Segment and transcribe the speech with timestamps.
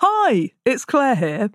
[0.00, 1.50] Hi, it's Claer here.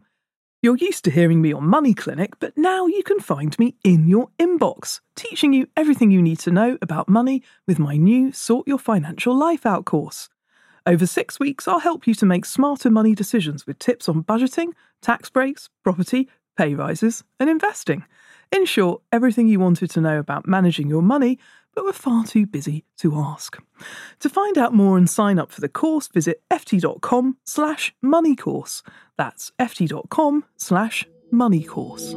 [0.62, 4.06] You're used to hearing me on Money Clinic, but now you can find me in
[4.10, 8.68] your inbox, teaching you everything you need to know about money with my new Sort
[8.68, 10.28] Your Financial Life Out course.
[10.86, 14.74] Over six weeks, I'll help you to make smarter money decisions with tips on budgeting,
[15.02, 18.04] tax breaks, property, pay rises, and investing.
[18.52, 21.40] In short, everything you wanted to know about managing your money
[21.76, 23.58] but were far too busy to ask.
[24.20, 28.82] To find out more and sign up for the course, visit ft.com slash moneycourse.
[29.18, 32.14] That's ft.com slash moneycourse.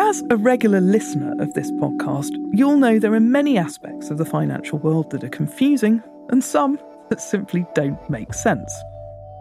[0.00, 4.24] As a regular listener of this podcast, you'll know there are many aspects of the
[4.24, 6.78] financial world that are confusing and some
[7.10, 8.72] that simply don't make sense.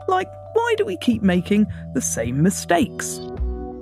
[0.08, 3.19] Like, why do we keep making the same mistakes?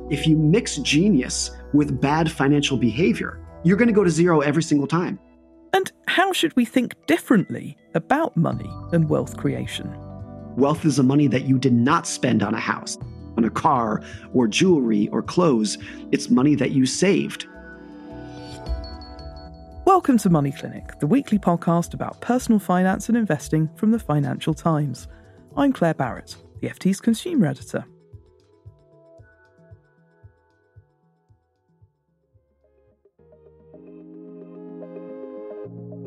[0.10, 4.64] If you mix genius with bad financial behavior, you're going to go to zero every
[4.64, 5.20] single time.
[5.74, 9.94] And how should we think differently about money and wealth creation?
[10.56, 12.98] Wealth is the money that you did not spend on a house,
[13.38, 14.02] on a car,
[14.34, 15.78] or jewelry or clothes.
[16.12, 17.48] It's money that you saved.
[19.86, 24.56] Welcome to Money Clinic, the weekly podcast about personal finance and investing from the Financial
[24.56, 25.08] Times.
[25.56, 27.86] I'm Claer Barrett, the FT's consumer editor.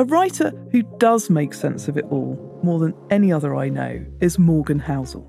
[0.05, 4.05] A writer who does make sense of it all more than any other I know
[4.20, 5.27] is Morgan Housel.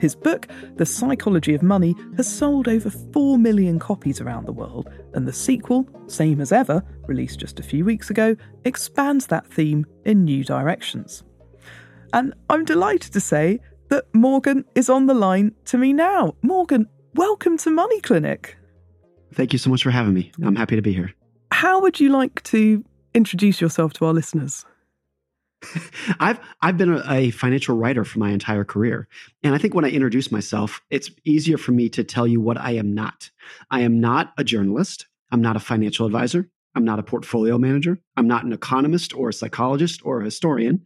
[0.00, 4.88] His book, The Psychology of Money, has sold over 4 million copies around the world,
[5.14, 9.84] and the sequel, Same as Ever, released just a few weeks ago, expands that theme
[10.04, 11.24] in new directions.
[12.12, 13.58] And I'm delighted to say
[13.88, 16.36] that Morgan is on the line to me now.
[16.40, 18.56] Morgan, welcome to Money Clinic.
[19.32, 20.30] Thank you so much for having me.
[20.40, 21.12] I'm happy to be here.
[21.50, 22.84] How would you like to
[23.14, 24.64] introduce yourself to our listeners?
[26.20, 29.08] I've I've been a, a, financial writer for my entire career,
[29.42, 32.60] and I think when I introduce myself, it's easier for me to tell you what
[32.60, 33.30] I am not.
[33.70, 35.06] I am not a journalist.
[35.30, 36.50] I'm not a financial advisor.
[36.74, 37.98] I'm not a portfolio manager.
[38.16, 40.82] I'm not an economist or a psychologist or a historian.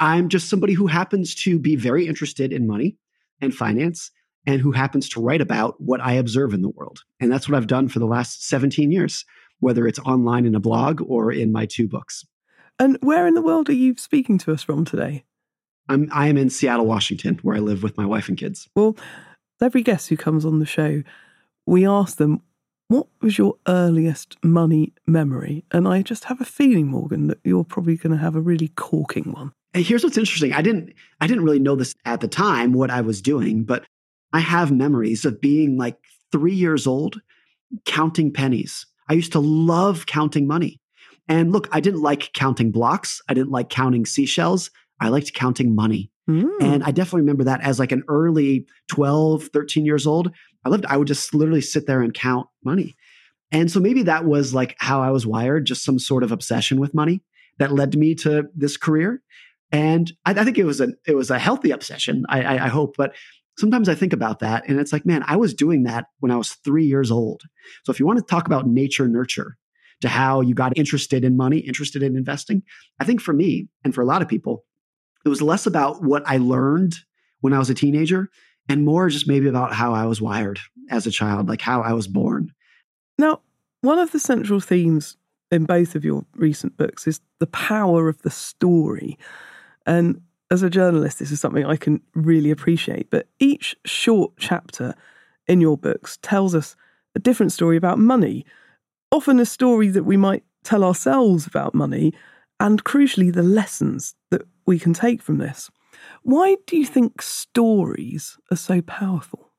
[0.00, 2.96] I'm just somebody who happens to be very interested in money
[3.40, 4.10] and finance
[4.46, 7.00] and who happens to write about what I observe in the world.
[7.20, 9.24] And that's what I've done for the last 17 years
[9.64, 12.24] whether it's online in a blog or in my two books.
[12.78, 15.24] And where in the world are you speaking to us from today?
[15.88, 18.68] I'm I am in Seattle, Washington, where I live with my wife and kids.
[18.76, 18.96] Well,
[19.60, 21.02] every guest who comes on the show,
[21.66, 22.42] we ask them,
[22.88, 25.64] what was your earliest money memory?
[25.72, 28.68] And I just have a feeling, Morgan, that you're probably going to have a really
[28.68, 29.52] corking one.
[29.74, 30.52] here's what's interesting.
[30.52, 33.84] I didn't I didn't really know this at the time what I was doing, but
[34.32, 35.96] I have memories of being like
[36.32, 37.20] 3 years old
[37.84, 40.80] counting pennies I used to love counting money.
[41.28, 43.20] And look, I didn't like counting blocks.
[43.28, 44.70] I didn't like counting seashells.
[45.00, 46.10] I liked counting money.
[46.28, 46.50] Mm.
[46.60, 50.30] And I definitely remember that as like an early 12, 13 years old.
[50.64, 52.94] I loved, I would just literally sit there and count money.
[53.52, 56.80] And so maybe that was like how I was wired, just some sort of obsession
[56.80, 57.22] with money
[57.58, 59.22] that led me to this career.
[59.70, 62.24] And I, I think it was a it was a healthy obsession.
[62.28, 63.14] I, I, I hope, but
[63.56, 66.36] sometimes I think about that and it's like, man, I was doing that when I
[66.36, 67.42] was three years old.
[67.84, 69.56] So if you want to talk about nature nurture
[70.00, 72.62] to how you got interested in money, interested in investing,
[73.00, 74.64] I think for me and for a lot of people,
[75.24, 76.96] it was less about what I learned
[77.40, 78.28] when I was a teenager
[78.68, 80.58] and more just maybe about how I was wired
[80.90, 82.52] as a child, like how I was born.
[83.18, 83.40] Now,
[83.82, 85.16] one of the central themes
[85.50, 89.18] in both of your recent books is the power of the story.
[89.86, 90.22] And
[90.54, 93.10] as a journalist, this is something I can really appreciate.
[93.10, 94.94] But each short chapter
[95.46, 96.76] in your books tells us
[97.14, 98.46] a different story about money,
[99.10, 102.14] often a story that we might tell ourselves about money,
[102.60, 105.70] and crucially, the lessons that we can take from this.
[106.22, 109.50] Why do you think stories are so powerful?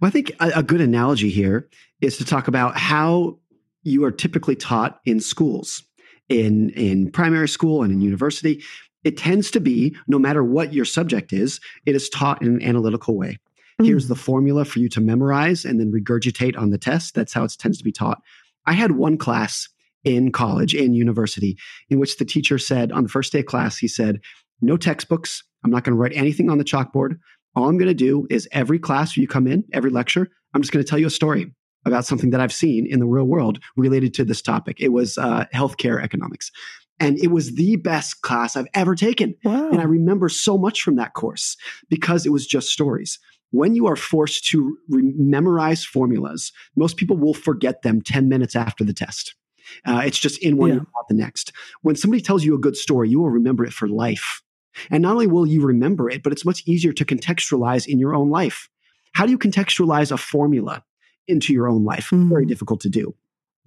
[0.00, 1.68] Well, I think a, a good analogy here
[2.00, 3.38] is to talk about how
[3.82, 5.82] you are typically taught in schools
[6.28, 8.62] in in primary school and in university
[9.08, 12.62] it tends to be no matter what your subject is, it is taught in an
[12.62, 13.38] analytical way.
[13.80, 13.86] Mm.
[13.86, 17.14] Here's the formula for you to memorize and then regurgitate on the test.
[17.14, 18.20] That's how it tends to be taught.
[18.66, 19.66] I had one class
[20.04, 21.56] in college, in university,
[21.88, 24.20] in which the teacher said on the first day of class, he said,
[24.60, 25.42] no textbooks.
[25.64, 27.18] I'm not going to write anything on the chalkboard.
[27.56, 30.70] All I'm going to do is every class you come in, every lecture, I'm just
[30.70, 31.50] going to tell you a story
[31.86, 34.76] about something that I've seen in the real world related to this topic.
[34.80, 36.52] It was uh, healthcare economics.
[37.00, 39.34] And it was the best class I've ever taken.
[39.44, 39.70] Wow.
[39.70, 41.56] And I remember so much from that course
[41.88, 43.18] because it was just stories.
[43.50, 48.54] When you are forced to re- memorize formulas, most people will forget them 10 minutes
[48.56, 49.34] after the test.
[49.86, 50.76] Uh, it's just in one Yeah.
[50.76, 51.52] out the next.
[51.82, 54.42] When somebody tells you a good story, you will remember it for life.
[54.90, 58.14] And not only will you remember it, but it's much easier to contextualize in your
[58.14, 58.68] own life.
[59.12, 60.84] How do you contextualize a formula
[61.26, 62.10] into your own life?
[62.10, 62.28] Mm.
[62.28, 63.14] Very difficult to do.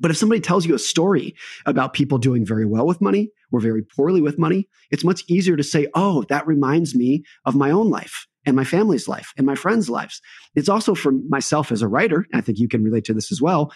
[0.01, 3.59] But if somebody tells you a story about people doing very well with money or
[3.62, 7.71] very poorly with money, it's much easier to say, oh, that reminds me of my
[7.71, 10.19] own life and my family's life and my friends' lives.
[10.56, 13.42] It's also for myself as a writer, I think you can relate to this as
[13.42, 13.71] well,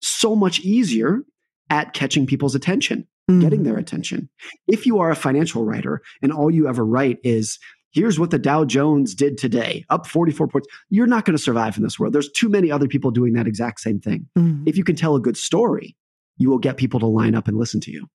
[0.00, 1.22] so much easier
[1.68, 3.40] at catching people's attention Mm.
[3.40, 4.28] getting their attention.
[4.68, 7.58] If you are a financial writer and all you ever write is,
[7.94, 11.76] here's what the Dow Jones did today, up 44 points, you're not going to survive
[11.76, 12.12] in this world.
[12.12, 14.28] There's too many other people doing that exact same thing.
[14.36, 14.68] Mm.
[14.68, 15.96] If you can tell a good story,
[16.36, 18.08] you will get people to line up and listen to you.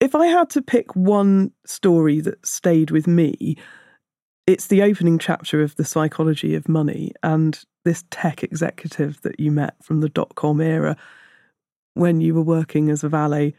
[0.00, 3.56] If I had to pick one story that stayed with me,
[4.46, 9.50] it's the opening chapter of The Psychology of Money and this tech executive that you
[9.50, 10.96] met from the dot com era
[11.94, 13.54] when you were working as a valet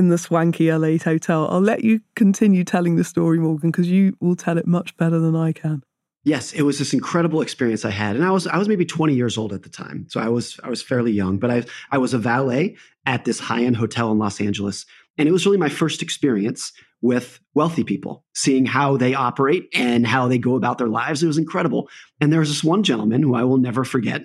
[0.00, 1.46] in the swanky LA hotel.
[1.50, 5.20] I'll let you continue telling the story, Morgan, because you will tell it much better
[5.20, 5.82] than I can.
[6.24, 9.14] Yes, it was this incredible experience I had, and I was I was maybe 20
[9.14, 11.38] years old at the time, so I was I was fairly young.
[11.38, 12.76] But I I was a valet
[13.06, 14.86] at this high end hotel in Los Angeles,
[15.16, 20.06] and it was really my first experience with wealthy people, seeing how they operate and
[20.06, 21.22] how they go about their lives.
[21.22, 21.88] It was incredible.
[22.20, 24.22] And there was this one gentleman who I will never forget.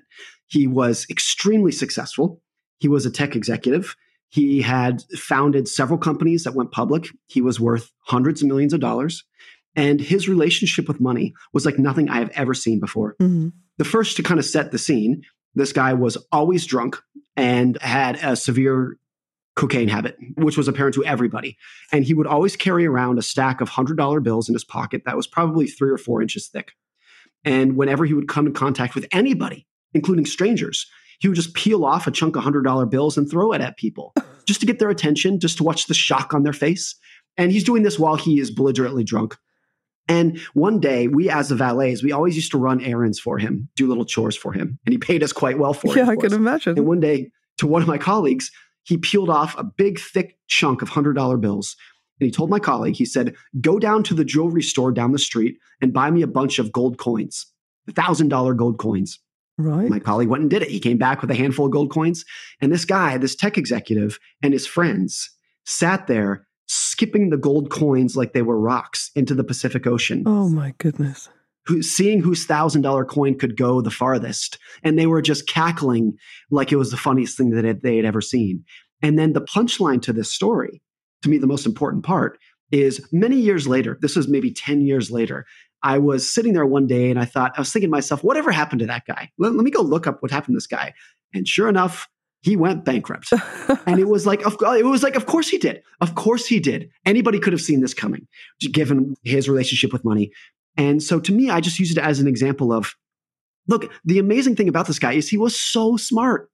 [0.47, 2.41] He was extremely successful.
[2.79, 3.95] He was a tech executive.
[4.35, 7.07] He had founded several companies that went public.
[7.27, 9.23] He was worth hundreds of millions of dollars.
[9.77, 13.15] And his relationship with money was like nothing I have ever seen before.
[13.21, 13.53] Mm.
[13.77, 15.21] The first to kind of set the scene,
[15.53, 16.97] this guy was always drunk
[17.37, 18.97] and had a severe
[19.55, 21.57] cocaine habit, which was apparent to everybody.
[21.93, 25.15] And he would always carry around a stack of $100 bills in his pocket that
[25.15, 26.73] was probably three or four inches thick.
[27.45, 30.87] And whenever he would come in contact with anybody, including strangers,
[31.19, 34.13] he would just peel off a chunk of $100 bills and throw it at people
[34.45, 36.95] just to get their attention, just to watch the shock on their face.
[37.37, 39.35] And he's doing this while he is belligerently drunk.
[40.07, 43.69] And one day, we as the valets, we always used to run errands for him,
[43.75, 44.79] do little chores for him.
[44.85, 45.97] And he paid us quite well for it.
[45.97, 46.77] Yeah, I can imagine.
[46.77, 48.51] And one day, to one of my colleagues,
[48.83, 51.75] he peeled off a big, thick chunk of $100 bills.
[52.19, 55.19] And he told my colleague, he said, Go down to the jewelry store down the
[55.19, 57.47] street and buy me a bunch of gold coins,
[57.89, 59.19] $1,000 gold coins.
[59.57, 59.89] Right.
[59.89, 60.69] My colleague went and did it.
[60.69, 62.25] He came back with a handful of gold coins.
[62.61, 65.29] And this guy, this tech executive, and his friends
[65.65, 70.49] sat there skipping the gold coins like they were rocks into the Pacific Ocean oh
[70.49, 71.29] my goodness.
[71.65, 74.57] who, seeing whose thousand dollar coin could go the farthest.
[74.83, 76.17] And they were just cackling
[76.49, 78.63] like it was the funniest thing that they had ever seen.
[79.01, 80.81] And then the punchline to this story,
[81.21, 82.39] to me, the most important part
[82.71, 85.45] is many years later, this was maybe 10 years later,
[85.85, 88.51] I was sitting there one day and I thought, I was thinking to myself, whatever
[88.51, 89.29] happened to that guy?
[89.37, 90.95] Let, let me go look up what happened to this guy.
[91.31, 92.09] And sure enough,
[92.41, 93.31] he went bankrupt.
[93.85, 95.83] and it was like, of, it was like, of course he did.
[96.01, 96.89] Of course he did.
[97.05, 98.27] Anybody could have seen this coming,
[98.71, 100.31] given his relationship with money.
[100.75, 102.95] And so to me, I just use it as an example of
[103.67, 106.49] look, the amazing thing about this guy is he was so smart.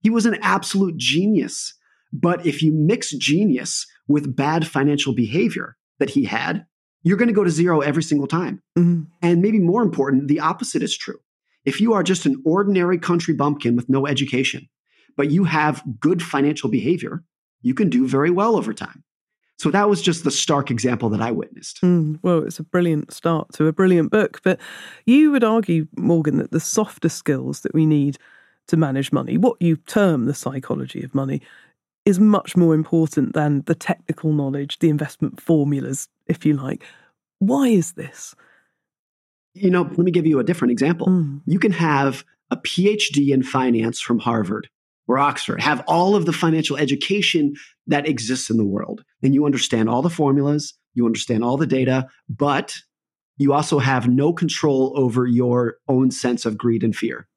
[0.00, 1.74] He was an absolute genius.
[2.12, 6.66] But if you mix genius with bad financial behavior that he had,
[7.06, 8.60] you're going to go to zero every single time.
[8.76, 9.06] Mm.
[9.22, 11.20] And maybe more important, the opposite is true.
[11.64, 14.68] If you are just an ordinary country bumpkin with no education,
[15.16, 17.22] but you have good financial behavior,
[17.62, 19.04] you can do very well over time.
[19.56, 21.80] So that was just the stark example that I witnessed.
[21.80, 24.40] Mm, well, it's a brilliant start to a brilliant book.
[24.42, 24.58] But
[25.06, 28.18] you would argue, Morgan, that the softer skills that we need
[28.66, 31.40] to manage money, what you term the psychology of money,
[32.06, 36.84] is much more important than the technical knowledge, the investment formulas, if you like.
[37.40, 38.34] Why is this?
[39.54, 41.08] You know, let me give you a different example.
[41.08, 44.68] Mm, You can have a PhD in finance from Harvard
[45.08, 47.54] or Oxford, have all of the financial education
[47.86, 51.66] that exists in the world, and you understand all the formulas, you understand all the
[51.66, 52.74] data, but
[53.36, 57.28] you also have no control over your own sense of greed and fear,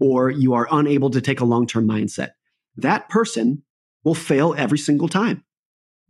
[0.00, 2.30] or you are unable to take a long term mindset.
[2.76, 3.62] That person
[4.04, 5.44] will fail every single time.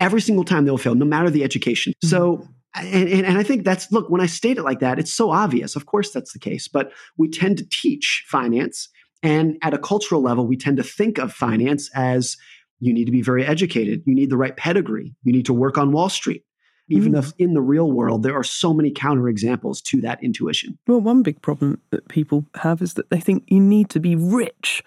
[0.01, 1.93] Every single time they'll fail, no matter the education.
[2.03, 5.13] So, and, and, and I think that's, look, when I state it like that, it's
[5.15, 5.77] so obvious.
[5.77, 6.67] Of course, that's the case.
[6.69, 8.89] But we tend to teach finance.
[9.23, 12.37] And at a cultural level, we tend to think of finance as
[12.81, 14.03] you need to be very educated.
[14.07, 15.15] You need the right pedigree.
[15.23, 16.43] You need to work on Wall Street.
[16.89, 17.19] even Mm.
[17.21, 20.77] if in the real world there are so many counterexamples to that intuition.
[20.87, 24.17] Well, one big problem that people have is that they think you need to be
[24.17, 24.83] rich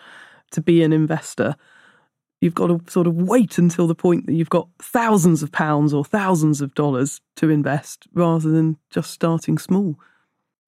[0.51, 1.55] to be an investor.
[2.41, 5.93] You've got to sort of wait until the point that you've got thousands of pounds
[5.93, 9.97] or thousands of dollars to invest rather than just starting small.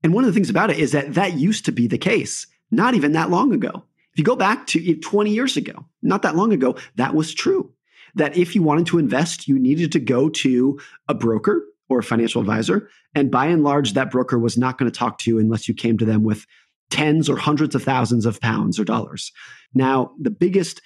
[0.03, 2.47] And one of the things about it is that that used to be the case,
[2.71, 3.83] not even that long ago.
[4.13, 7.71] If you go back to 20 years ago, not that long ago, that was true.
[8.15, 12.03] That if you wanted to invest, you needed to go to a broker or a
[12.03, 12.89] financial advisor.
[13.13, 15.74] And by and large, that broker was not going to talk to you unless you
[15.74, 16.45] came to them with
[16.89, 19.31] tens or hundreds of thousands of pounds or dollars.
[19.74, 20.81] Now, the biggest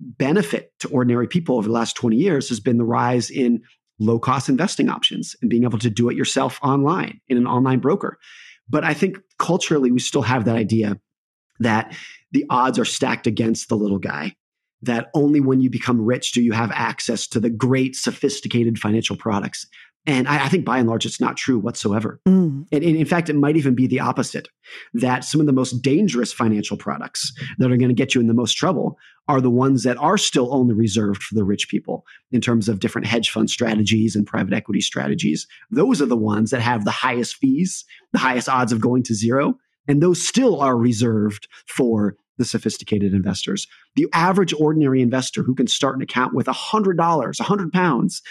[0.00, 3.62] benefit to ordinary people over the last 20 years has been the rise in
[3.98, 7.78] low cost investing options and being able to do it yourself online in an online
[7.78, 8.18] broker.
[8.68, 10.98] But I think culturally, we still have that idea
[11.58, 11.94] that
[12.32, 14.34] the odds are stacked against the little guy,
[14.82, 19.16] that only when you become rich do you have access to the great, sophisticated financial
[19.16, 19.66] products.
[20.06, 22.20] And I, I think by and large, it's not true whatsoever.
[22.26, 22.66] Mm.
[22.72, 24.48] And, and in fact, it might even be the opposite
[24.94, 28.26] that some of the most dangerous financial products that are going to get you in
[28.26, 28.96] the most trouble
[29.28, 32.80] are the ones that are still only reserved for the rich people in terms of
[32.80, 35.46] different hedge fund strategies and private equity strategies.
[35.70, 39.14] Those are the ones that have the highest fees, the highest odds of going to
[39.14, 39.54] zero.
[39.86, 43.66] And those still are reserved for the sophisticated investors.
[43.96, 48.22] The average ordinary investor who can start an account with $100, 100 pounds,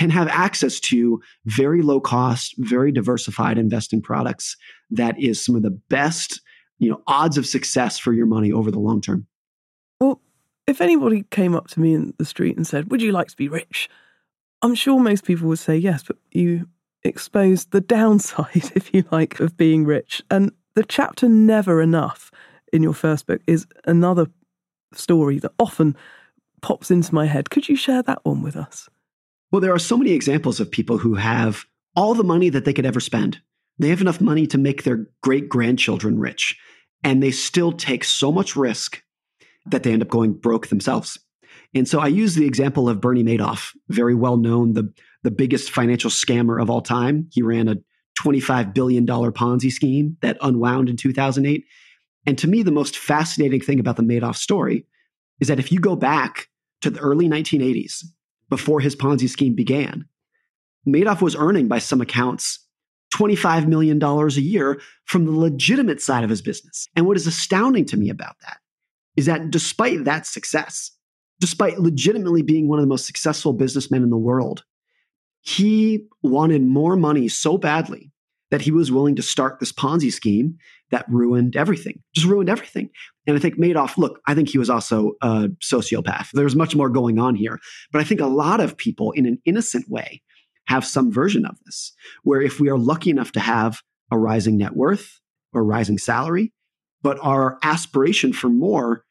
[0.00, 4.56] can have access to very low cost, very diversified investing products
[4.90, 6.40] that is some of the best,
[6.78, 9.26] you know, odds of success for your money over the long term.
[10.00, 10.22] Well,
[10.66, 13.36] if anybody came up to me in the street and said, Would you like to
[13.36, 13.90] be rich?
[14.62, 16.66] I'm sure most people would say yes, but you
[17.02, 20.22] exposed the downside, if you like, of being rich.
[20.30, 22.30] And the chapter Never Enough
[22.72, 24.28] in your first book is another
[24.94, 25.94] story that often
[26.62, 27.50] pops into my head.
[27.50, 28.88] Could you share that one with us?
[29.50, 31.64] Well, there are so many examples of people who have
[31.96, 33.40] all the money that they could ever spend.
[33.78, 36.58] They have enough money to make their great grandchildren rich,
[37.02, 39.02] and they still take so much risk
[39.66, 41.18] that they end up going broke themselves.
[41.74, 44.92] And so I use the example of Bernie Madoff, very well known, the,
[45.22, 47.28] the biggest financial scammer of all time.
[47.30, 47.76] He ran a
[48.20, 51.64] $25 billion Ponzi scheme that unwound in 2008.
[52.26, 54.86] And to me, the most fascinating thing about the Madoff story
[55.40, 56.48] is that if you go back
[56.82, 58.04] to the early 1980s,
[58.50, 60.04] before his Ponzi scheme began,
[60.86, 62.66] Madoff was earning, by some accounts,
[63.14, 66.88] $25 million a year from the legitimate side of his business.
[66.94, 68.58] And what is astounding to me about that
[69.16, 70.92] is that despite that success,
[71.40, 74.64] despite legitimately being one of the most successful businessmen in the world,
[75.40, 78.12] he wanted more money so badly
[78.50, 80.56] that he was willing to start this Ponzi scheme
[80.90, 82.90] that ruined everything, just ruined everything.
[83.30, 86.30] And I think Madoff, look, I think he was also a sociopath.
[86.32, 87.60] There's much more going on here.
[87.92, 90.20] But I think a lot of people, in an innocent way,
[90.66, 91.92] have some version of this,
[92.24, 95.20] where if we are lucky enough to have a rising net worth
[95.52, 96.52] or rising salary,
[97.02, 99.04] but our aspiration for more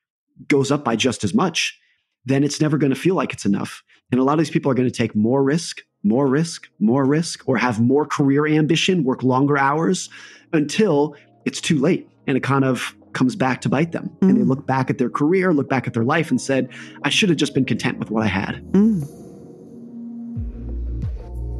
[0.50, 1.80] goes up by just as much,
[2.26, 3.84] then it's never going to feel like it's enough.
[4.12, 7.06] And a lot of these people are going to take more risk, more risk, more
[7.06, 10.10] risk, or have more career ambition, work longer hours
[10.52, 12.10] until it's too late.
[12.28, 14.10] And it kind of comes back to bite them.
[14.22, 14.30] Mm.
[14.30, 16.70] And they look back at their career, look back at their life, and said,
[17.04, 18.64] I should have just been content with what I had.
[18.72, 19.08] Mm.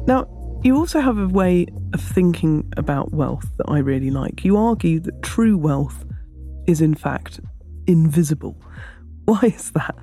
[0.06, 0.26] Now,
[0.62, 4.44] you also have a way of thinking about wealth that I really like.
[4.44, 6.04] You argue that true wealth
[6.66, 7.40] is, in fact,
[7.86, 8.60] invisible.
[9.24, 9.94] Why is that?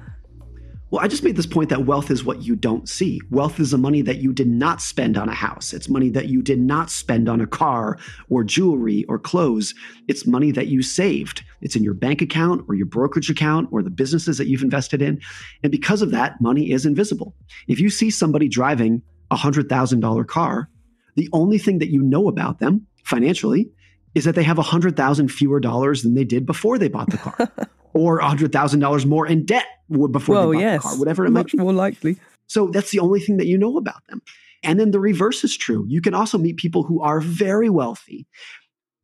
[0.90, 3.20] Well, I just made this point that wealth is what you don't see.
[3.30, 5.74] Wealth is the money that you did not spend on a house.
[5.74, 7.98] It's money that you did not spend on a car
[8.30, 9.76] or jewelry or clothes.
[10.08, 11.44] It's money that you saved.
[11.60, 15.02] It's in your bank account or your brokerage account or the businesses that you've invested
[15.02, 15.20] in.
[15.62, 17.36] And because of that, money is invisible.
[17.68, 20.70] If you see somebody driving a $100,000 car,
[21.16, 23.70] the only thing that you know about them financially
[24.16, 27.52] is that they have 100,000 fewer dollars than they did before they bought the car.
[27.94, 31.54] or $100,000 more in debt before well, they bought yes, the car, whatever it much
[31.54, 31.64] might be.
[31.64, 32.18] more likely.
[32.48, 34.22] So that's the only thing that you know about them.
[34.64, 35.86] And then the reverse is true.
[35.88, 38.28] You can also meet people who are very wealthy,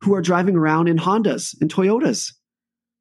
[0.02, 2.32] who are driving around in Hondas and Toyotas.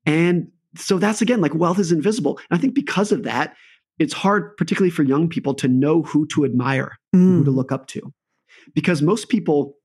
[0.06, 2.40] And so that's again like wealth is invisible.
[2.50, 3.56] And I think because of that,
[4.00, 7.38] it's hard, particularly for young people, to know who to admire, Mm.
[7.40, 8.12] who to look up to.
[8.74, 9.76] Because most people,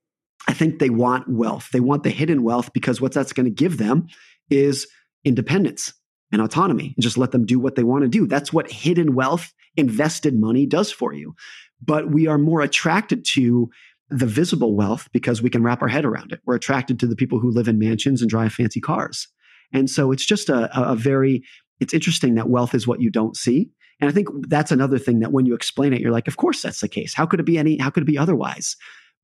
[0.47, 1.69] I think they want wealth.
[1.73, 4.07] They want the hidden wealth because what that's going to give them
[4.51, 4.87] is
[5.25, 5.93] independence
[6.33, 8.27] and autonomy and just let them do what they want to do.
[8.27, 11.35] That's what hidden wealth, invested money does for you.
[11.83, 13.71] But we are more attracted to
[14.11, 16.41] the visible wealth because we can wrap our head around it.
[16.45, 19.29] We're attracted to the people who live in mansions and drive fancy cars.
[19.73, 21.45] And so it's just a, a very,
[21.79, 23.71] it's interesting that wealth is what you don't see.
[24.01, 26.63] And I think that's another thing that when you explain it, you're like, of course
[26.63, 27.15] that's the case.
[27.15, 28.77] How could it be any, how could it be otherwise?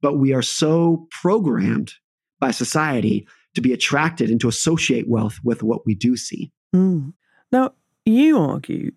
[0.03, 1.95] But we are so programmed
[2.41, 6.51] by society to be attracted and to associate wealth with what we do see.
[6.75, 7.13] Mm.
[7.53, 7.73] Now,
[8.05, 8.93] you argue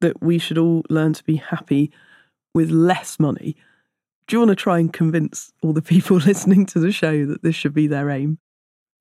[0.00, 1.92] that we should all learn to be happy
[2.54, 3.56] with less money.
[4.26, 7.42] Do you want to try and convince all the people listening to the show that
[7.42, 8.38] this should be their aim?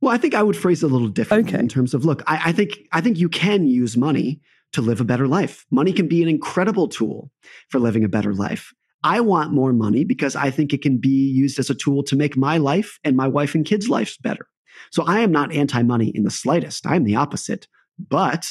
[0.01, 1.59] Well, I think I would phrase it a little differently Okay.
[1.59, 4.39] in terms of look, I, I think I think you can use money
[4.71, 5.65] to live a better life.
[5.71, 7.31] Money can be an incredible tool
[7.69, 8.73] for living a better life.
[9.03, 12.15] I want more money because I think it can be used as a tool to
[12.15, 14.47] make my life and my wife and kids' lives better.
[14.91, 16.85] So I am not anti money in the slightest.
[16.85, 17.67] I'm the opposite.
[17.97, 18.47] But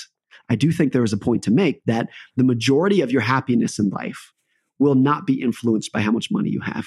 [0.48, 3.78] I do think there is a point to make that the majority of your happiness
[3.78, 4.32] in life
[4.78, 6.86] will not be influenced by how much money you have.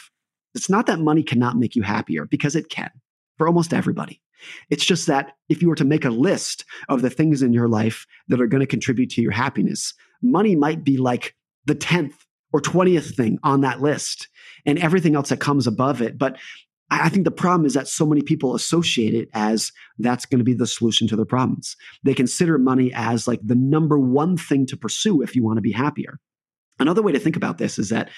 [0.56, 2.90] It's not that money cannot make you happier because it can
[3.38, 4.22] for almost everybody.
[4.70, 7.68] It's just that if you were to make a list of the things in your
[7.68, 11.36] life that are going to contribute to your happiness, money might be like
[11.66, 12.14] the 10th
[12.52, 14.28] or 20th thing on that list
[14.66, 16.18] and everything else that comes above it.
[16.18, 16.38] But
[16.92, 20.44] I think the problem is that so many people associate it as that's going to
[20.46, 21.78] be the solution to their problems.
[22.04, 25.62] They consider money as like the number one thing to pursue if you want to
[25.62, 26.20] be happier.
[26.80, 28.10] Another way to think about this is that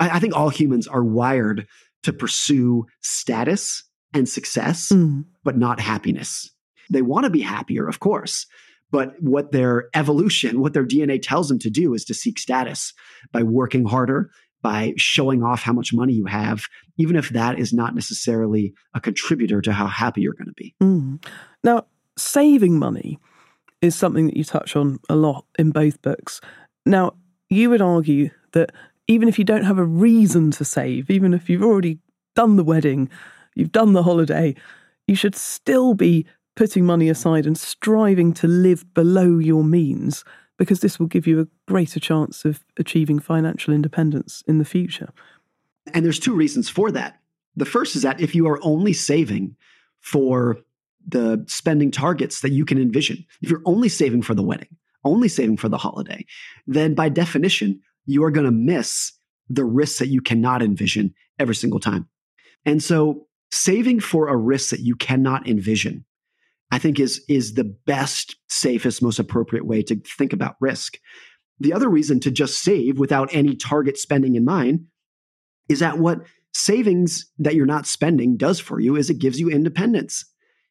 [0.00, 1.66] I, I think all humans are wired
[2.02, 3.84] to pursue status
[4.14, 5.24] and success Mm.
[5.44, 6.50] but not happiness.
[6.90, 8.46] They want to be happier, of course,
[8.90, 12.92] but what their evolution, what their DNA tells them to do is to seek status
[13.32, 14.30] by working harder,
[14.62, 16.64] by showing off how much money you have,
[16.96, 20.74] even if that is not necessarily a contributor to how happy you're going to be.
[20.82, 21.24] Mm.
[21.62, 21.86] Now,
[22.16, 23.18] saving money
[23.80, 26.40] is something that you touch on a lot in both books.
[26.84, 27.14] Now,
[27.48, 28.72] you would argue that
[29.06, 31.98] even if you don't have a reason to save, even if you've already
[32.34, 33.08] done the wedding,
[33.54, 34.54] you've done the holiday,
[35.06, 40.24] you should still be putting money aside and striving to live below your means
[40.58, 45.10] because this will give you a greater chance of achieving financial independence in the future.
[45.94, 47.20] And there's two reasons for that.
[47.56, 49.56] The first is that if you are only saving
[50.00, 50.58] for
[51.06, 55.28] the spending targets that you can envision, if you're only saving for the wedding, only
[55.28, 56.26] saving for the holiday,
[56.66, 59.12] then by definition, you are going to miss
[59.48, 62.08] the risks that you cannot envision every single time.
[62.66, 66.04] And so saving for a risk that you cannot envision,
[66.70, 70.98] I think is, is the best, safest, most appropriate way to think about risk.
[71.60, 74.86] The other reason to just save without any target spending in mind
[75.68, 76.20] is that what
[76.54, 80.24] savings that you're not spending does for you is it gives you independence.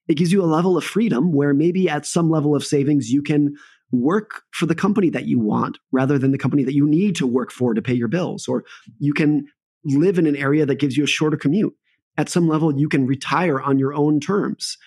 [0.07, 3.21] It gives you a level of freedom where maybe at some level of savings you
[3.21, 3.55] can
[3.91, 7.27] work for the company that you want rather than the company that you need to
[7.27, 8.63] work for to pay your bills or
[8.99, 9.45] you can
[9.85, 11.73] live in an area that gives you a shorter commute.
[12.17, 14.77] At some level you can retire on your own terms.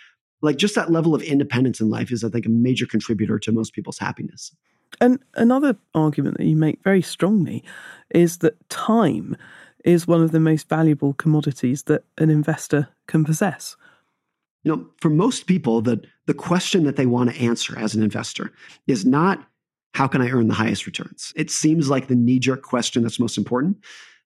[0.42, 3.52] Like just that level of independence in life is I think a major contributor to
[3.52, 4.54] most people's happiness.
[5.00, 7.64] And another argument that you make very strongly
[8.10, 9.36] is that time
[9.84, 13.76] is one of the most valuable commodities that an investor can possess.
[14.64, 18.02] You know, for most people, the, the question that they want to answer as an
[18.02, 18.52] investor
[18.86, 19.46] is not
[19.94, 21.32] how can I earn the highest returns?
[21.34, 23.78] It seems like the knee jerk question that's most important.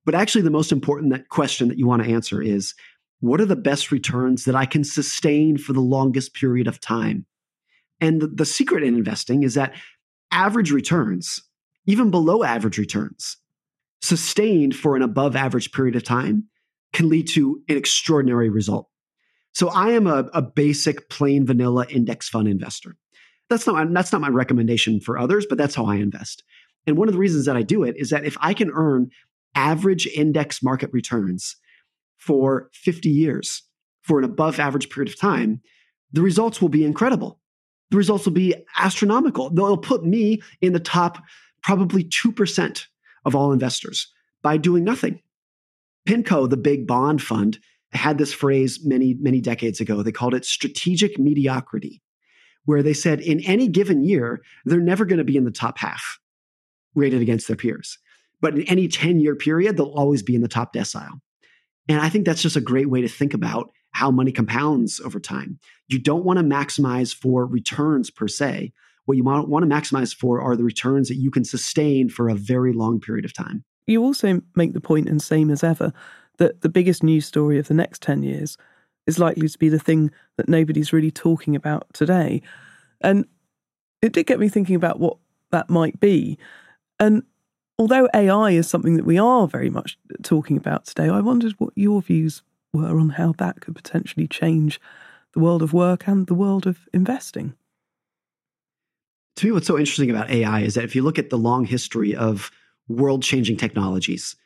[0.05, 2.75] But actually, the most important that question that you want to answer is
[3.21, 7.27] what are the best returns that I can sustain for the longest period of time?
[8.01, 9.75] And the, the secret in investing is that
[10.31, 11.43] average returns,
[11.87, 13.37] even below average returns,
[14.03, 16.49] sustained for an above average period of time,
[16.93, 18.89] can lead to an extraordinary result.
[19.55, 22.97] So I am a, a basic plain vanilla index fund investor.
[23.49, 26.43] That's not, that's not my recommendation for others, but that's how I invest.
[26.87, 29.11] And one of the reasons that I do it is that if I can earn
[29.55, 31.57] average index market returns
[32.25, 33.63] for 50 years
[34.03, 35.61] for an above average period of time,
[36.13, 37.39] the results will be incredible.
[37.91, 39.51] The results will be astronomical.
[39.51, 41.23] They'll put me in the top
[41.63, 42.87] probably 2%
[43.27, 44.11] of all investors
[44.43, 45.21] by doing nothing.
[46.09, 47.59] PIMCO, the big bond fund,
[47.93, 50.03] had this phrase many, many decades ago.
[50.03, 52.03] They called it strategic mediocrity,
[52.65, 55.79] where they said in any given year, they're never going to be in the top
[55.79, 56.19] half
[56.95, 57.99] rated against their peers.
[58.41, 61.21] But in any 10 year period, they'll always be in the top decile.
[61.89, 65.21] And I think that's just a great way to think about how money compounds over
[65.21, 65.59] time.
[65.89, 68.73] You don't want to maximize for returns per se.
[69.05, 72.35] What you want to maximize for are the returns that you can sustain for a
[72.35, 73.65] very long period of time.
[73.87, 75.93] You also make the point, and same as ever,
[76.39, 78.57] that the biggest news story of the next 10 years
[79.07, 82.41] is likely to be the thing that nobody's really talking about today.
[83.03, 83.27] And
[84.01, 85.19] it did get me thinking about what
[85.51, 86.39] that might be.
[86.99, 87.23] And
[87.79, 91.73] although AI is something that we are very much talking about today, I wondered what
[91.77, 94.81] your views were on how that could potentially change
[95.33, 97.55] the world of work and the world of investing.
[99.37, 101.65] To me, what's so interesting about AI is that if you look at the long
[101.65, 102.51] history of
[102.89, 104.37] world changing technologies,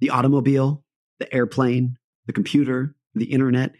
[0.00, 0.84] the automobile,
[1.18, 3.72] the airplane, the computer, the internet,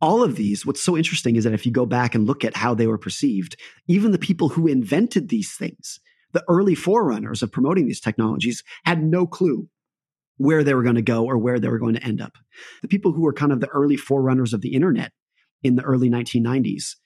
[0.00, 2.56] all of these, what's so interesting is that if you go back and look at
[2.56, 3.56] how they were perceived,
[3.88, 6.00] even the people who invented these things,
[6.32, 9.68] the early forerunners of promoting these technologies, had no clue
[10.36, 12.38] where they were going to go or where they were going to end up.
[12.82, 15.12] The people who were kind of the early forerunners of the internet
[15.62, 16.96] in the early 1990s,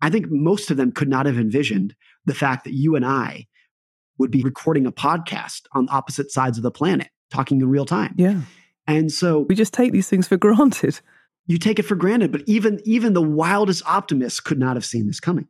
[0.00, 1.94] I think most of them could not have envisioned
[2.26, 3.46] the fact that you and I
[4.18, 8.14] would be recording a podcast on opposite sides of the planet, talking in real time.
[8.16, 8.42] Yeah.
[8.86, 11.00] And so we just take these things for granted
[11.46, 15.06] you take it for granted but even even the wildest optimists could not have seen
[15.06, 15.48] this coming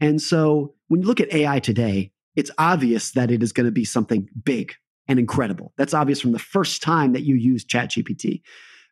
[0.00, 3.72] and so when you look at ai today it's obvious that it is going to
[3.72, 4.74] be something big
[5.08, 5.72] and incredible.
[5.76, 8.42] That's obvious from the first time that you use chatgpt.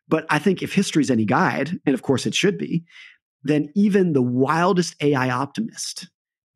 [0.07, 2.83] But i think if history is any guide and of course it should be
[3.43, 6.07] then even the wildest ai optimist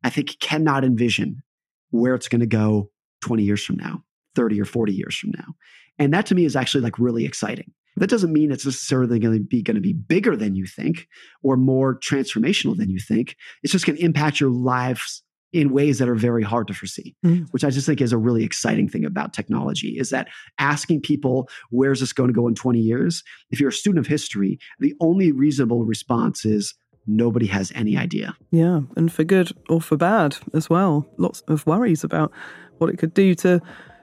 [0.04, 1.42] i think cannot envision
[1.90, 2.90] where it's going to go
[3.22, 5.54] 20 years from now 30 or 40 years from now.
[5.98, 7.72] And that to me is actually like really exciting.
[7.96, 11.08] That doesn't mean it's necessarily going to be going to be bigger than you think
[11.42, 13.36] or more transformational than you think.
[13.62, 17.14] It's just going to impact your lives in ways that are very hard to foresee,
[17.24, 17.46] mm.
[17.50, 21.48] which I just think is a really exciting thing about technology is that asking people,
[21.70, 23.24] where's this going to go in 20 years?
[23.50, 26.74] If you're a student of history, the only reasonable response is
[27.06, 28.36] nobody has any idea.
[28.50, 31.08] Yeah, and for good or for bad as well.
[31.18, 32.32] Lots of worries about
[32.78, 33.60] what it could do to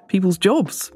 [0.08, 0.92] people's jobs.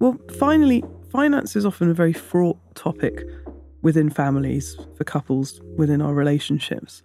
[0.00, 3.24] Well, finally, finance is often a very fraught topic
[3.82, 7.02] within families, for couples, within our relationships.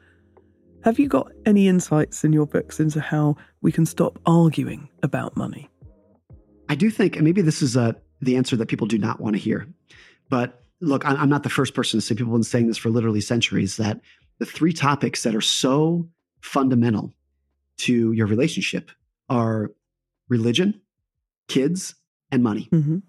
[0.83, 5.37] Have you got any insights in your books into how we can stop arguing about
[5.37, 5.69] money?
[6.67, 7.91] I do think, and maybe this is a, uh,
[8.21, 9.67] the answer that people do not want to hear.
[10.29, 12.89] But look, I'm not the first person to say, people have been saying this for
[12.89, 14.01] literally centuries, that
[14.39, 16.07] the three topics that are so
[16.41, 17.13] fundamental
[17.77, 18.91] to your relationship
[19.29, 19.71] are
[20.29, 20.81] religion,
[21.47, 21.95] kids,
[22.31, 22.69] and money.
[22.71, 22.99] Mm-hmm.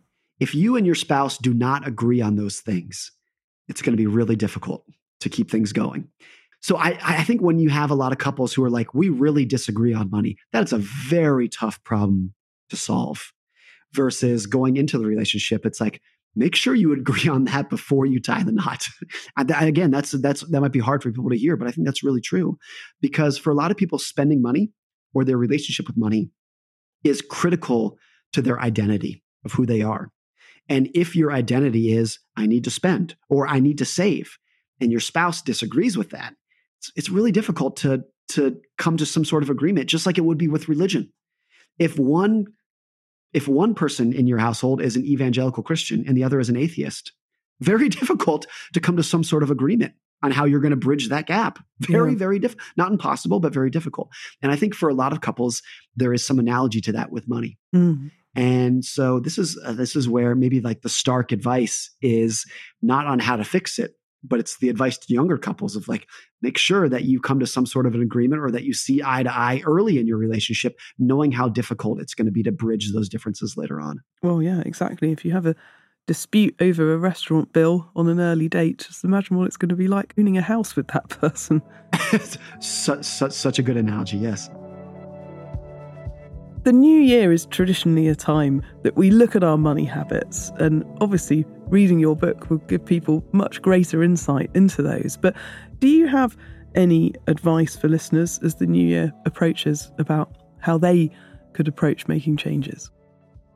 [0.41, 3.13] If you and your spouse do not agree on those things,
[3.69, 4.85] it's going to be really difficult
[5.21, 6.09] to keep things going.
[6.65, 9.11] So I, I think when you have a lot of couples who are like, we
[9.11, 12.33] really disagree on money, that's a very tough problem
[12.71, 13.33] to solve.
[13.93, 16.01] Versus going into the relationship, it's like,
[16.35, 18.87] make sure you agree on that before you tie the knot.
[19.37, 22.03] again, that's that's that might be hard for people to hear, but I think that's
[22.03, 22.57] really true
[23.03, 24.73] because for a lot of people, spending money
[25.13, 26.31] or their relationship with money
[27.05, 27.99] is critical
[28.33, 30.11] to their identity of who they are.
[30.71, 34.39] And if your identity is, I need to spend or I need to save,
[34.81, 36.35] and your spouse disagrees with that,
[36.85, 40.25] it's, it's really difficult to, to come to some sort of agreement, just like it
[40.25, 41.13] would be with religion.
[41.79, 42.47] If one
[43.33, 46.57] if one person in your household is an evangelical Christian and the other is an
[46.57, 47.13] atheist,
[47.61, 51.09] very difficult to come to some sort of agreement on how you're going to bridge
[51.09, 51.59] that gap.
[51.81, 52.19] Very, yeah.
[52.19, 52.65] very difficult.
[52.77, 54.09] Not impossible, but very difficult.
[54.41, 55.63] And I think for a lot of couples,
[55.97, 57.59] there is some analogy to that with money.
[57.75, 58.13] Mm.
[58.37, 62.47] And so this is uh, this is where maybe like the stark advice is
[62.83, 63.95] not on how to fix it,
[64.25, 66.09] but it's the advice to younger couples of like
[66.43, 69.03] make sure that you come to some sort of an agreement or that you see
[69.05, 72.53] eye to eye early in your relationship knowing how difficult it's going to be to
[72.53, 74.01] bridge those differences later on.
[74.23, 75.13] Well yeah exactly.
[75.13, 75.55] If you have a
[76.07, 79.77] dispute over a restaurant bill on an early date just imagine what it's going to
[79.77, 81.63] be like owning a house with that person.
[82.61, 84.51] Such, such, such a good analogy yes
[86.65, 90.83] the new year is traditionally a time that we look at our money habits, and
[91.01, 95.19] obviously, reading your book will give people much greater insight into those.
[95.19, 95.37] But
[95.79, 96.37] do you have
[96.75, 101.11] any advice for listeners as the new year approaches about how they
[101.53, 102.91] could approach making changes?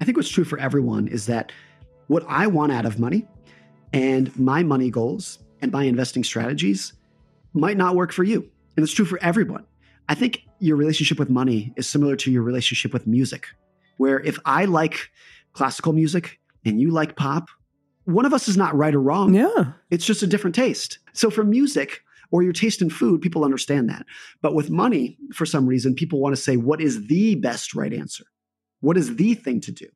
[0.00, 1.50] I think what's true for everyone is that
[2.08, 3.26] what I want out of money
[3.92, 6.92] and my money goals and my investing strategies
[7.54, 8.48] might not work for you.
[8.76, 9.64] And it's true for everyone.
[10.08, 13.46] I think your relationship with money is similar to your relationship with music,
[13.96, 15.10] where if I like
[15.52, 17.48] classical music and you like pop,
[18.04, 19.34] one of us is not right or wrong.
[19.34, 19.72] Yeah.
[19.90, 20.98] It's just a different taste.
[21.12, 24.04] So for music or your taste in food, people understand that.
[24.42, 27.92] But with money, for some reason, people want to say, what is the best right
[27.92, 28.24] answer?
[28.80, 29.86] What is the thing to do?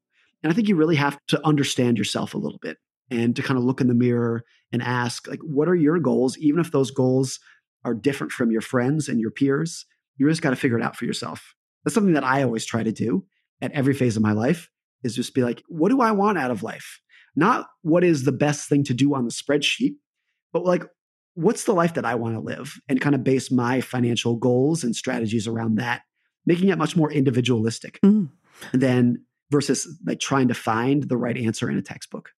[0.42, 2.78] And I think you really have to understand yourself a little bit
[3.10, 6.36] and to kind of look in the mirror and ask, like, what are your goals?
[6.38, 7.38] Even if those goals
[7.84, 10.96] are different from your friends and your peers, you just got to figure it out
[10.96, 11.54] for yourself.
[11.84, 13.24] That's something that I always try to do
[13.60, 14.68] at every phase of my life
[15.02, 17.00] is just be like, what do I want out of life?
[17.34, 19.94] Not what is the best thing to do on the spreadsheet,
[20.52, 20.84] but like,
[21.34, 24.84] what's the life that I want to live and kind of base my financial goals
[24.84, 26.02] and strategies around that,
[26.44, 28.28] making it much more individualistic mm.
[28.72, 32.30] than versus like trying to find the right answer in a textbook.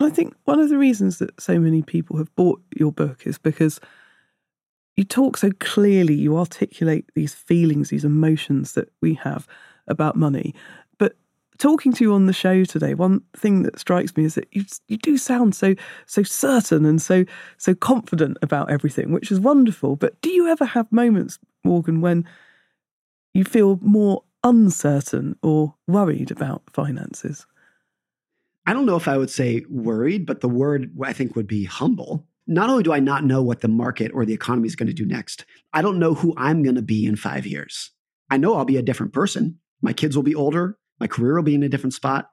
[0.00, 3.36] I think one of the reasons that so many people have bought your book is
[3.36, 3.80] because
[5.00, 9.46] you talk so clearly, you articulate these feelings, these emotions that we have
[9.88, 10.54] about money.
[10.98, 11.16] But
[11.56, 14.66] talking to you on the show today, one thing that strikes me is that you
[14.88, 17.24] you do sound so so certain and so
[17.56, 19.96] so confident about everything, which is wonderful.
[19.96, 22.26] But do you ever have moments, Morgan, when
[23.32, 27.46] you feel more uncertain or worried about finances?
[28.66, 31.64] I don't know if I would say worried, but the word I think would be
[31.64, 32.26] humble.
[32.46, 34.92] Not only do I not know what the market or the economy is going to
[34.92, 37.90] do next, I don't know who I'm going to be in five years.
[38.30, 39.58] I know I'll be a different person.
[39.82, 42.28] My kids will be older, my career will be in a different spot.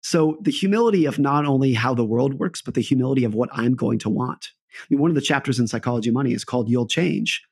[0.00, 3.50] So, the humility of not only how the world works, but the humility of what
[3.52, 4.50] I'm going to want.
[4.80, 7.42] I mean, one of the chapters in Psychology Money is called You'll Change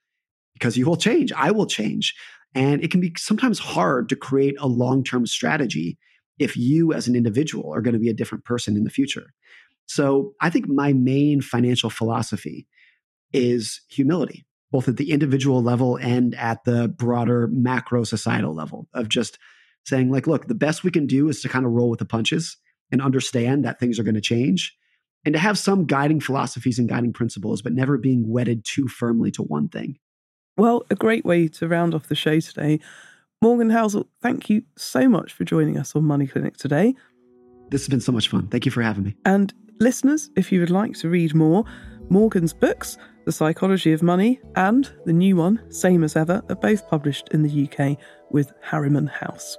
[0.54, 1.32] because you will change.
[1.32, 2.14] I will change.
[2.54, 5.98] And it can be sometimes hard to create a long term strategy
[6.38, 9.34] if you as an individual are going to be a different person in the future.
[9.86, 12.66] So I think my main financial philosophy
[13.32, 19.08] is humility, both at the individual level and at the broader macro societal level of
[19.08, 19.38] just
[19.84, 22.04] saying, like, look, the best we can do is to kind of roll with the
[22.04, 22.56] punches
[22.90, 24.76] and understand that things are going to change
[25.24, 29.30] and to have some guiding philosophies and guiding principles, but never being wedded too firmly
[29.32, 29.98] to one thing.
[30.56, 32.80] Well, a great way to round off the show today.
[33.42, 36.94] Morgan Housel, thank you so much for joining us on Money Clinic today.
[37.70, 38.48] This has been so much fun.
[38.48, 39.16] Thank you for having me.
[39.24, 41.64] And listeners, if you would like to read more,
[42.08, 46.88] Morgan's books, The Psychology of Money, and the new one, Same as Ever, are both
[46.88, 47.98] published in the UK
[48.30, 49.58] with Harriman House.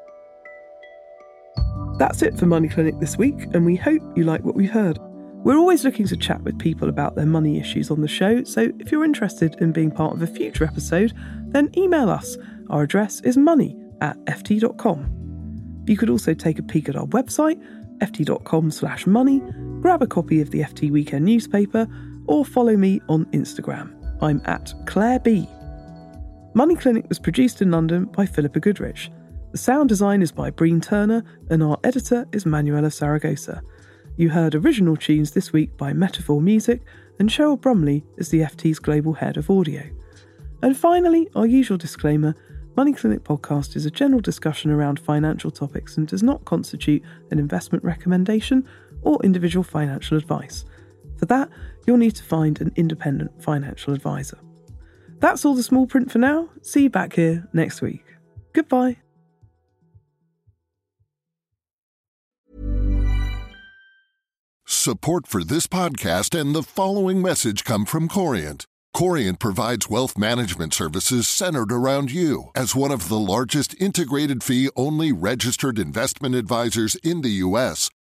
[1.98, 5.00] That's it for Money Clinic this week, and we hope you like what we heard.
[5.44, 8.72] We're always looking to chat with people about their money issues on the show, so
[8.80, 11.14] if you're interested in being part of a future episode,
[11.48, 12.38] then email us.
[12.70, 15.84] Our address is money at ft.com.
[15.88, 17.62] You could also take a peek at our website,
[18.00, 19.42] ft.com slash money,
[19.82, 21.88] grab a copy of the FT Weekend newspaper,
[22.26, 23.94] or follow me on Instagram.
[24.22, 25.48] I'm at Claer B.
[26.54, 29.12] Money Clinic was produced in London by Philippa Goodrich.
[29.52, 33.62] The sound design is by Breen Turner, and our editor is Manuela Saragosa.
[34.18, 36.82] You heard original tunes this week by Metaphor Music,
[37.20, 39.84] and Cheryl Brumley is the FT's global head of audio.
[40.64, 42.36] And finally, our usual disclaimer
[42.76, 47.40] Money Clinic podcast is a general discussion around financial topics and does not constitute an
[47.40, 48.68] investment recommendation
[49.08, 50.66] or individual financial advice.
[51.18, 51.50] For that,
[51.86, 54.38] you'll need to find an independent financial advisor.
[55.20, 56.50] That's all the small print for now.
[56.62, 58.04] See you back here next week.
[58.54, 58.98] Goodbye.
[64.66, 68.66] Support for this podcast and the following message come from Corient.
[68.94, 72.50] Corient provides wealth management services centered around you.
[72.56, 77.90] As one of the largest integrated fee only registered investment advisors in the U.S.,